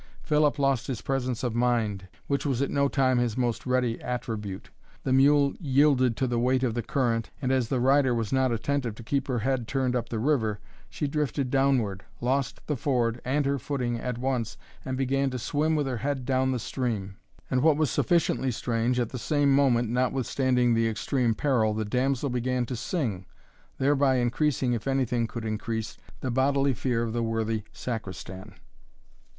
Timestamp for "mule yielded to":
5.13-6.25